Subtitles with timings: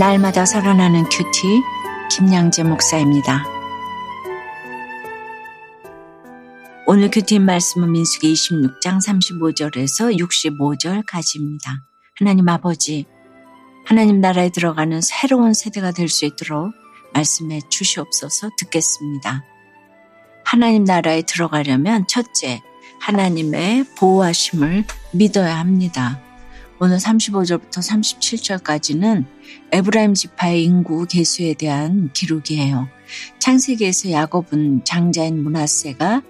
[0.00, 1.62] 날마다 살아나는 큐티
[2.10, 3.44] 김양재 목사입니다.
[6.86, 11.82] 오늘 큐티 말씀은 민수기 26장 35절에서 65절까지입니다.
[12.18, 13.04] 하나님 아버지,
[13.84, 16.72] 하나님 나라에 들어가는 새로운 세대가 될 수 있도록
[17.12, 19.44] 말씀해 주시옵소서 듣겠습니다.
[20.46, 22.62] 하나님 나라에 들어가려면 첫째,
[23.00, 26.29] 하나님의 보호하심을 믿어야 합니다.
[26.82, 29.26] 오늘 35절부터 37절까지는
[29.70, 32.88] 에브라임 지파의 인구 계수에 대한 기록이에요.
[33.38, 36.22] 창세기에서 야곱은 장자인 므낫세가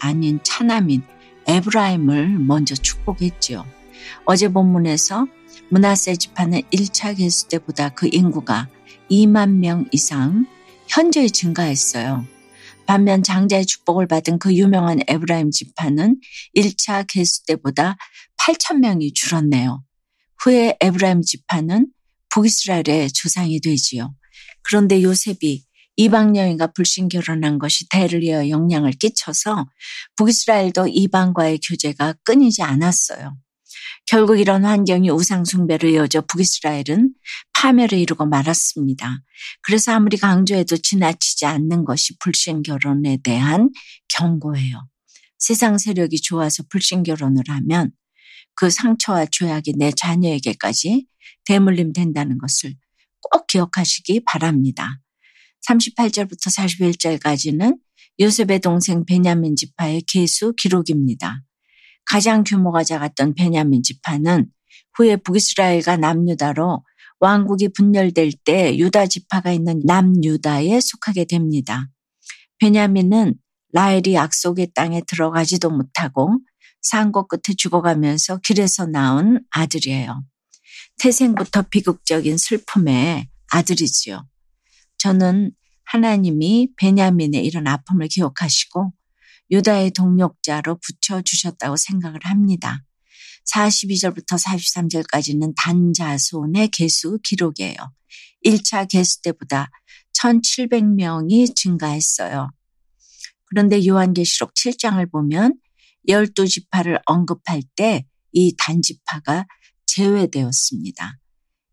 [0.00, 1.02] 아닌 차남인
[1.46, 3.64] 에브라임을 먼저 축복했지요.
[4.26, 5.26] 어제 본문에서
[5.70, 8.68] 므낫세 지파는 1차 계수 때보다 그 인구가
[9.10, 10.44] 2만 명 이상
[10.86, 12.26] 현저히 증가했어요.
[12.84, 16.20] 반면 장자의 축복을 받은 그 유명한 에브라임 지파는
[16.54, 17.96] 1차 개수 때보다
[18.36, 19.82] 8천 명이 줄었네요.
[20.44, 21.88] 후에 에브라임 지파는
[22.30, 24.14] 북이스라엘의 조상이 되지요.
[24.62, 25.64] 그런데 요셉이
[25.96, 29.66] 이방 여인과 불신 결혼한 것이 대를 이어 영향을 끼쳐서
[30.16, 33.36] 북이스라엘도 이방과의 교제가 끊이지 않았어요.
[34.06, 37.14] 결국 이런 환경이 우상숭배로 이어져 북이스라엘은
[37.52, 39.20] 파멸을 이루고 말았습니다.
[39.62, 43.70] 그래서 아무리 강조해도 지나치지 않는 것이 불신 결혼에 대한
[44.08, 44.86] 경고예요.
[45.38, 47.92] 세상 세력이 좋아서 불신 결혼을 하면
[48.54, 51.06] 그 상처와 죄악이 내 자녀에게까지
[51.44, 52.74] 대물림 된다는 것을
[53.20, 55.00] 꼭 기억하시기 바랍니다.
[55.68, 57.78] 38절부터 41절까지는
[58.20, 61.42] 요셉의 동생 베냐민 지파의 계수 기록입니다.
[62.04, 64.50] 가장 규모가 작았던 베냐민 지파는
[64.96, 66.84] 후에 북이스라엘과 남유다로
[67.20, 71.88] 왕국이 분열될 때 유다 지파가 있는 남유다에 속하게 됩니다.
[72.58, 73.34] 베냐민은
[73.72, 76.38] 라헬이 약속의 땅에 들어가지도 못하고
[76.84, 80.22] 산고 끝에 죽어가면서 길에서 낳은 아들이에요.
[80.98, 84.28] 태생부터 비극적인 슬픔의 아들이지요.
[84.98, 85.52] 저는
[85.86, 88.92] 하나님이 베냐민의 이런 아픔을 기억하시고
[89.50, 92.84] 유다의 동력자로 붙여주셨다고 생각을 합니다.
[93.52, 97.76] 42절부터 43절까지는 단자손의 개수 기록이에요.
[98.44, 99.70] 1차 개수 때보다
[100.18, 102.50] 1700명이 증가했어요.
[103.46, 105.54] 그런데 요한계시록 7장을 보면
[106.08, 109.46] 열두 지파를 언급할 때 이 단지파가
[109.86, 111.18] 제외되었습니다.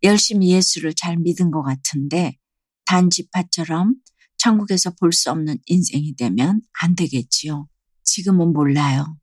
[0.04, 2.38] 열심히 예수를 잘 믿은 것 같은데
[2.86, 3.96] 단지파처럼
[4.38, 7.68] 천국에서 볼 수 없는 인생이 되면 안 되겠지요.
[8.04, 9.18] 지금은 몰라요.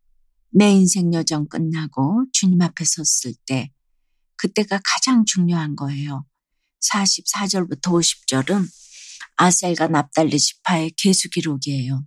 [0.51, 3.71] 내 인생 여정 끝나고 주님 앞에 섰을 때
[4.37, 6.25] 그때가 가장 중요한 거예요.
[6.81, 8.67] 44절부터 50절은
[9.37, 12.05] 아셀과 납달리 지파의 계수 기록이에요.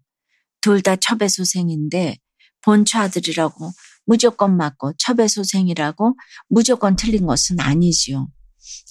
[0.61, 2.17] 둘 다 첩의 소생인데
[2.63, 3.71] 본처 아들이라고
[4.05, 6.17] 무조건 맞고 첩의소생이라고
[6.49, 8.29] 무조건 틀린 것은 아니지요.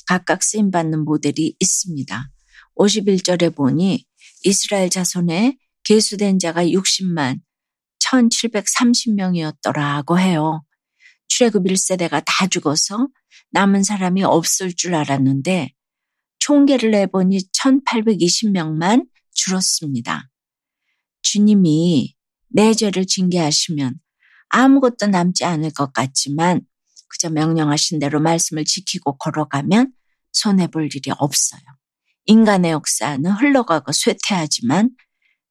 [0.07, 2.31] 각각 쓰임받는 모델이 있습니다.
[2.77, 4.05] 51절에 보니
[4.43, 7.41] 이스라엘 자손에 계수된 자가 60만
[8.01, 10.65] 1730명이었더라고 해요.
[11.29, 13.09] 출애굽 1세대가 다 죽어서
[13.53, 15.73] 남은 사람이 없을 줄 알았는데
[16.39, 20.29] 총계를 내보니 1820명만 줄었습니다.
[21.23, 22.15] 주님이
[22.51, 23.95] 내 죄를 징계하시면
[24.49, 26.61] 아무것도 남지 않을 것 같지만
[27.09, 29.93] 그저 명령하신 대로 말씀을 지키고 걸어가면
[30.33, 31.61] 손해볼 일이 없어요.
[32.27, 34.91] 인간의 역사는 흘러가고 쇠퇴하지만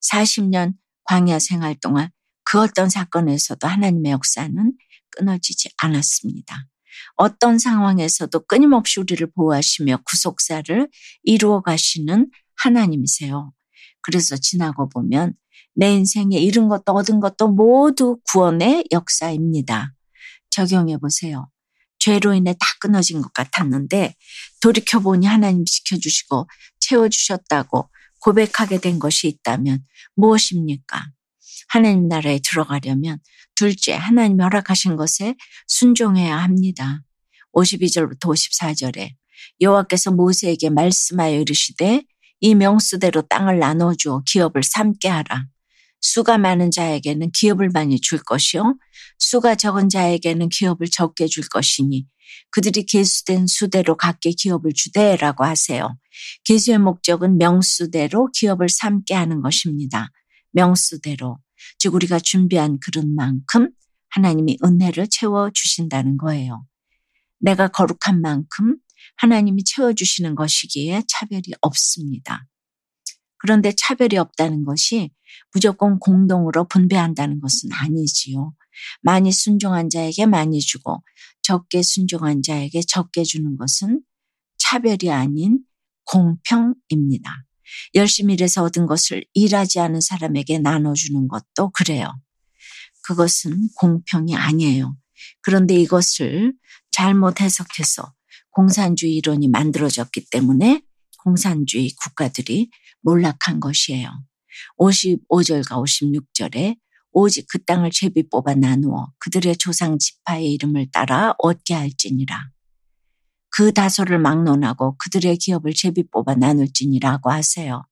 [0.02, 0.74] 40년
[1.04, 2.10] 광야 생활 동안
[2.44, 4.74] 그 어떤 사건에서도 하나님의 역사는
[5.12, 6.68] 끊어지지 않았습니다.
[7.16, 10.90] 어떤 상황에서도 끊임없이 우리를 보호하시며 구속사를
[11.24, 13.54] 이루어 가시는 하나님이세요.
[14.02, 15.34] 그래서 지나고 보면
[15.80, 19.94] 내 인생에 잃은 것도 얻은 것도 모두 구원의 역사입니다.
[20.50, 21.50] 적용해 보세요.
[22.00, 24.14] 죄로 인해 다 끊어진 것 같았는데
[24.62, 26.50] 돌이켜보니 하나님 지켜주시고
[26.82, 27.90] 채워주셨다고
[28.20, 31.12] 고백하게 된 것이 있다면 무엇입니까?
[31.70, 33.20] 하나님 나라에 들어가려면
[33.56, 35.36] 둘째 하나님 허락하신 것에
[35.68, 37.04] 순종해야 합니다.
[37.54, 39.12] 52절부터 54절에
[39.62, 42.04] 여호와께서 모세에게 말씀하여 이르시되
[42.42, 45.46] 이 명수대로 땅을 나눠주어 기업을 삼게 하라.
[46.02, 48.78] 수가 많은 자에게는 기업을 많이 줄 것이요.
[49.18, 52.06] 수가 적은 자에게는 기업을 적게 줄 것이니
[52.52, 55.98] 그들이 계수된 수대로 각기 기업을 주되라고 하세요.
[56.46, 60.10] 계수의 목적은 명수대로 기업을 삼게 하는 것입니다.
[60.52, 61.40] 명수대로.
[61.78, 63.70] 즉 우리가 준비한 그릇만큼
[64.10, 66.66] 하나님이 은혜를 채워 주신다는 거예요.
[67.40, 68.78] 내가 거룩한 만큼
[69.18, 72.46] 하나님이 채워 주시는 것이기에 차별이 없습니다.
[73.40, 75.12] 그런데 차별이 없다는 것이
[75.54, 78.54] 무조건 공동으로 분배한다는 것은 아니지요.
[79.02, 81.04] 많이 순종한 자에게 많이 주고
[81.42, 84.02] 적게 순종한 자에게 적게 주는 것은
[84.58, 85.60] 차별이 아닌
[86.06, 87.46] 공평입니다.
[87.96, 92.12] 열심히 일해서 얻은 것을 일하지 않은 사람에게 나눠주는 것도 그래요.
[93.04, 94.96] 그것은 공평이 아니에요.
[95.42, 96.54] 그런데 이것을
[96.92, 98.14] 잘못 해석해서
[98.52, 100.82] 공산주의 이론이 만들어졌기 때문에
[101.24, 102.70] 공산주의 국가들이
[103.02, 104.10] 몰락한 것이에요.
[104.78, 106.78] 55절과 56절에
[107.12, 112.52] 오직 그 땅을 제비 뽑아 나누어 그들의 조상 지파의 이름을 따라 얻게 할지니라.
[113.52, 117.84] 그 다소를 막론하고 그들의 기업을 제비 뽑아 나눌지니라고 하세요.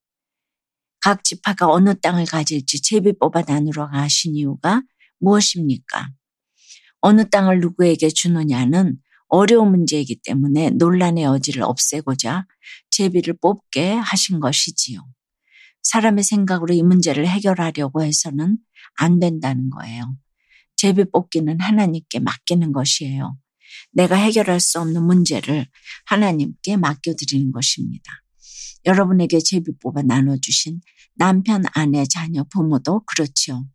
[1.01, 4.81] 각 지파가 어느 땅을 가질지 제비 뽑아 나누러 가신 이유가
[5.19, 6.09] 무엇입니까?
[7.01, 8.97] 어느 땅을 누구에게 주느냐는
[9.27, 12.45] 어려운 문제이기 때문에 논란의 여지를 없애고자
[12.91, 15.05] 제비를 뽑게 하신 것이지요.
[15.83, 18.57] 사람의 생각으로 이 문제를 해결하려고 해서는
[18.95, 20.15] 안 된다는 거예요.
[20.75, 23.37] 제비 뽑기는 하나님께 맡기는 것이에요.
[23.91, 25.65] 내가 해결할 수 없는 문제를
[26.05, 28.11] 하나님께 맡겨드리는 것입니다.
[28.85, 30.81] 여러분에게 제비 뽑아 나눠주신
[31.15, 33.65] 남편, 아내, 자녀, 부모도 그렇지요.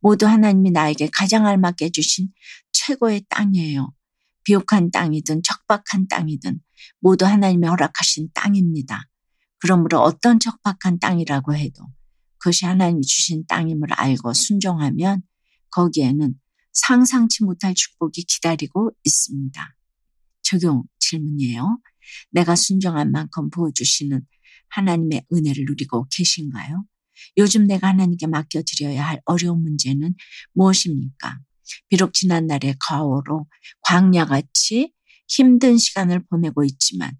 [0.00, 2.28] 모두 하나님이 나에게 가장 알맞게 주신
[2.72, 3.92] 최고의 땅이에요.
[4.44, 6.60] 비옥한 땅이든 척박한 땅이든
[7.00, 9.08] 모두 하나님이 허락하신 땅입니다.
[9.58, 11.86] 그러므로 어떤 척박한 땅이라고 해도
[12.38, 15.22] 그것이 하나님이 주신 땅임을 알고 순종하면
[15.70, 16.34] 거기에는
[16.72, 19.76] 상상치 못할 축복이 기다리고 있습니다.
[20.42, 21.78] 적용 질문이에요.
[22.30, 24.20] 내가 순종한 만큼 부어주시는
[24.68, 26.84] 하나님의 은혜를 누리고 계신가요?
[27.38, 30.14] 요즘 내가 하나님께 맡겨드려야 할 어려운 문제는
[30.52, 31.38] 무엇입니까?
[31.88, 33.46] 비록 지난 날의 과오로
[33.82, 34.92] 광야같이
[35.28, 37.12] 힘든 시간을 보내고 있지만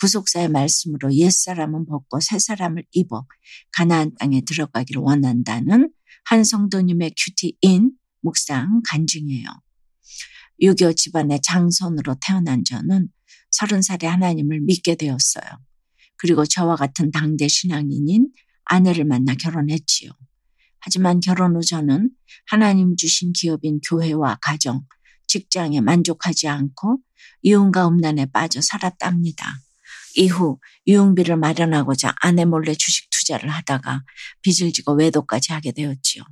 [0.00, 3.24] 구속사의 말씀으로 옛사람은 벗고 새사람을 입어
[3.72, 5.92] 가나안 땅에 들어가기를 원한다는
[6.24, 9.46] 한 성도님의 큐티인 묵상 간증이에요.
[10.60, 13.08] 유교 집안의 장손으로 태어난 저는
[13.50, 15.44] 서른 살에 하나님을 믿게 되었어요.
[16.16, 18.30] 그리고 저와 같은 당대 신앙인인
[18.64, 20.10] 아내를 만나 결혼했지요.
[20.84, 22.10] 하지만 결혼 후 저는
[22.46, 24.84] 하나님 주신 기업인 교회와 가정,
[25.28, 26.98] 직장에 만족하지 않고
[27.42, 29.46] 이혼과 음란에 빠져 살았답니다.
[30.16, 34.02] 이후 유흥비를 마련하고자 아내 몰래 주식 투자를 하다가
[34.42, 36.24] 빚을 지고 외도까지 하게 되었지요.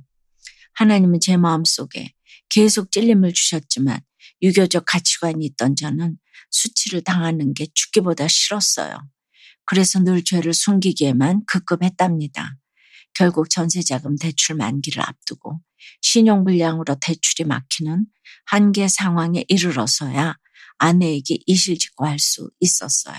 [0.73, 2.13] 하나님은 제 마음 속에
[2.49, 4.01] 계속 찔림을 주셨지만
[4.41, 6.17] 유교적 가치관이 있던 저는
[6.49, 8.97] 수치를 당하는 게 죽기보다 싫었어요.
[9.65, 12.57] 그래서 늘 죄를 숨기기에만 급급했답니다.
[13.13, 15.61] 결국 전세자금 대출 만기를 앞두고
[16.01, 18.05] 신용불량으로 대출이 막히는
[18.45, 20.35] 한계 상황에 이르러서야
[20.77, 23.15] 아내에게 이실직고 할 수 있었어요.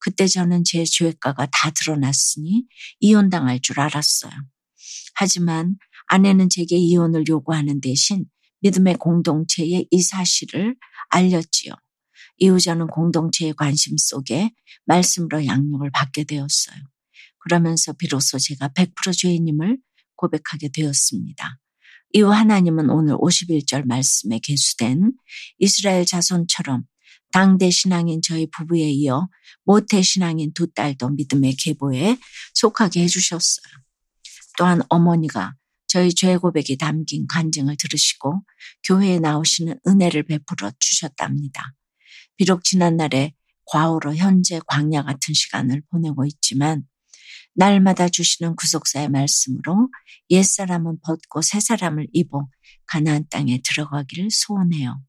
[0.00, 2.64] 그때 저는 제 죄가가 다 드러났으니
[3.00, 4.32] 이혼당할 줄 알았어요.
[5.14, 5.76] 하지만
[6.06, 8.26] 아내는 제게 이혼을 요구하는 대신
[8.60, 10.76] 믿음의 공동체에 이 사실을
[11.10, 11.74] 알렸지요.
[12.38, 14.52] 이후 저는 공동체의 관심 속에
[14.86, 16.76] 말씀으로 양육을 받게 되었어요.
[17.48, 19.78] 그러면서 비로소 제가 100% 죄인임을
[20.16, 21.58] 고백하게 되었습니다.
[22.12, 25.12] 이후 하나님은 오늘 51절 말씀에 계수된
[25.58, 26.84] 이스라엘 자손처럼
[27.32, 29.28] 당대 신앙인 저희 부부에 이어
[29.64, 32.18] 모태 신앙인 두 딸도 믿음의 계보에
[32.52, 33.72] 속하게 해주셨어요.
[34.58, 35.54] 또한 어머니가
[35.86, 38.42] 저희 죄 고백이 담긴 간증을 들으시고
[38.84, 41.74] 교회에 나오시는 은혜를 베풀어 주셨답니다.
[42.36, 43.32] 비록 지난날에
[43.66, 46.84] 과오로 현재 광야 같은 시간을 보내고 있지만
[47.58, 49.90] 날마다 주시는 구속사의 말씀으로
[50.30, 52.48] 옛사람은 벗고 새사람을 입어
[52.86, 55.02] 가나안 땅에 들어가기를 소원해요.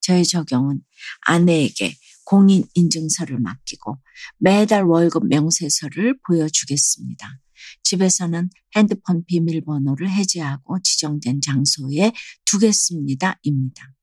[0.00, 0.80] 저희 적용은
[1.20, 1.94] 아내에게
[2.24, 3.96] 공인 인증서를 맡기고
[4.38, 7.38] 매달 월급 명세서를 보여주겠습니다.
[7.84, 12.12] 집에서는 핸드폰 비밀번호를 해제하고 지정된 장소에
[12.44, 13.38] 두겠습니다.
[13.42, 13.97] 입니다.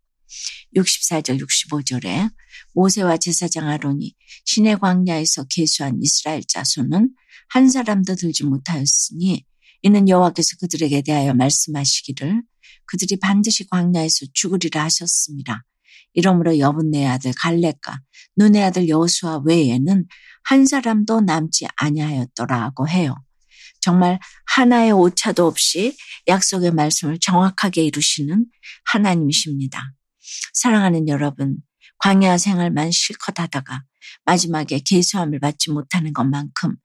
[0.75, 2.29] 64절 65절에
[2.73, 4.15] 모세와 제사장 아론이
[4.45, 7.09] 시내 광야에서 계수한 이스라엘 자손은
[7.49, 9.45] 한 사람도 들지 못하였으니
[9.81, 12.41] 이는 여호와께서 그들에게 대하여 말씀하시기를
[12.85, 15.63] 그들이 반드시 광야에서 죽으리라 하셨습니다.
[16.13, 17.99] 이러므로 여분네 아들 갈렙과
[18.37, 20.05] 눈의 아들 여호수아 외에는
[20.43, 23.15] 한 사람도 남지 아니하였더라고 해요.
[23.81, 25.95] 정말 하나의 오차도 없이
[26.27, 28.45] 약속의 말씀을 정확하게 이루시는
[28.85, 29.93] 하나님이십니다.
[30.53, 31.57] 사랑하는 여러분,
[31.99, 33.83] 광야 생활만 실컷 하다가
[34.25, 36.75] 마지막에 개수함을 받지 못하는 것만큼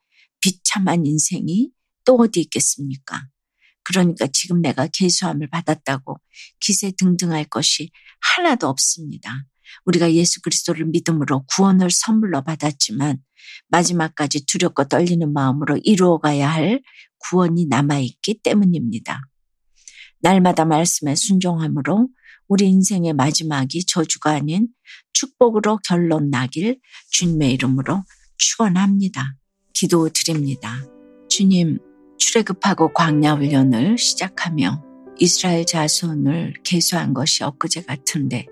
[0.41, 1.71] 비참한 인생이
[2.05, 3.27] 또 어디 있겠습니까?
[3.83, 6.19] 그러니까 지금 내가 개수함을 받았다고
[6.61, 9.47] 기세 등등할 것이 하나도 없습니다.
[9.85, 13.19] 우리가 예수 그리스도를 믿음으로 구원을 선물로 받았지만
[13.69, 16.83] 마지막까지 두렵고 떨리는 마음으로 이루어가야 할
[17.19, 19.23] 구원이 남아있기 때문입니다.
[20.21, 22.09] 날마다 말씀에 순종함으로
[22.51, 24.67] 우리 인생의 마지막이 저주가 아닌
[25.13, 26.81] 축복으로 결론 나길
[27.13, 28.03] 주님의 이름으로
[28.39, 29.37] 축원합니다.
[29.73, 30.75] 기도 드립니다.
[31.29, 31.79] 주님,
[32.19, 34.83] 출애굽하고 광야 훈련을 시작하며
[35.21, 38.47] 이스라엘 자손을 개수한 것이 엊그제 같은데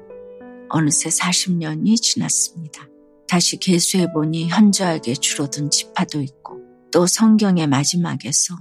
[0.68, 2.86] 어느새 40년이 지났습니다.
[3.26, 6.60] 다시 개수해 보니 현저하게 줄어든 지파도 있고
[6.92, 8.54] 또 성경의 마지막에서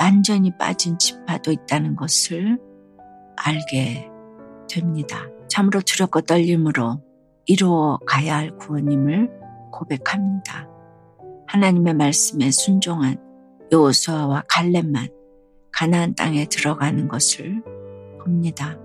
[0.00, 2.58] 완전히 빠진 지파도 있다는 것을
[3.36, 4.13] 알게
[4.68, 5.26] 됩니다.
[5.48, 7.00] 참으로 두렵고 떨림으로
[7.46, 9.30] 이루어 가야 할 구원임을
[9.72, 10.68] 고백합니다.
[11.46, 13.16] 하나님의 말씀에 순종한
[13.70, 15.08] 여호수아와 갈렙만
[15.72, 17.62] 가나안 땅에 들어가는 것을
[18.22, 18.78] 봅니다.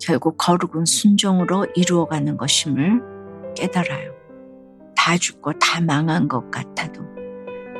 [0.00, 4.12] 결국 거룩은 순종으로 이루어가는 것임을 깨달아요.
[4.96, 7.02] 다 죽고 다 망한 것 같아도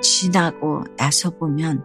[0.00, 1.84] 지나고 나서 보면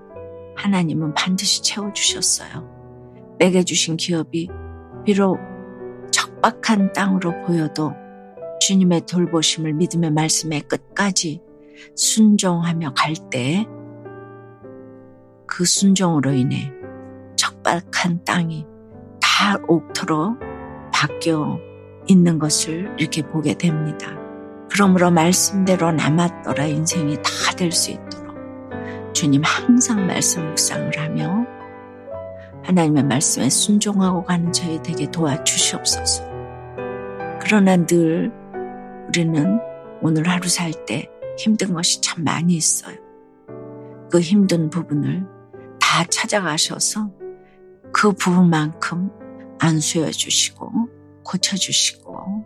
[0.55, 3.36] 하나님은 반드시 채워주셨어요.
[3.39, 4.50] 매겨주신 기업이
[5.08, 5.40] 비록
[6.12, 7.94] 척박한 땅으로 보여도
[8.60, 11.42] 주님의 돌보심을 믿음의 말씀에 끝까지
[11.96, 13.66] 순종하며 갈 때
[15.48, 16.74] 그 순종으로 인해
[17.38, 18.66] 척박한 땅이
[19.22, 20.36] 다 옥토로
[20.94, 21.58] 바뀌어
[22.08, 24.08] 있는 것을 이렇게 보게 됩니다.
[24.70, 28.36] 그러므로 말씀대로 남았더라 인생이 다 될 수 있도록
[29.14, 31.46] 주님 항상 말씀 묵상을 하며
[32.68, 36.26] 하나님의 말씀에 순종하고 가는 저희 되게 도와주시옵소서.
[37.42, 38.30] 그러나 늘
[39.08, 39.60] 우리는
[40.02, 42.98] 오늘 하루 살 때 힘든 것이 참 많이 있어요.
[44.12, 45.26] 그 힘든 부분을
[45.80, 47.10] 다 찾아가셔서
[47.94, 49.12] 그 부분만큼
[49.60, 50.70] 안수해 주시고
[51.24, 52.46] 고쳐 주시고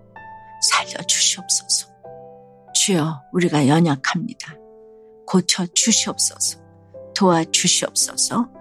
[0.70, 1.90] 살려 주시옵소서.
[2.75, 4.56] 주여 우리가 연약합니다.
[5.25, 6.60] 고쳐 주시옵소서.
[7.16, 8.61] 도와 주시옵소서.